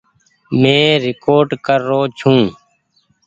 مين 0.59 0.87
ريڪوڊ 1.05 1.47
ڪر 1.65 1.79
رو 1.89 2.01
ڇون۔ 2.17 2.39